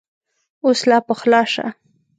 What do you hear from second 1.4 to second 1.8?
شه!